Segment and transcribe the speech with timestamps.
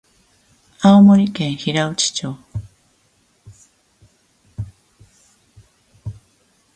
[0.81, 2.35] 青森県平内町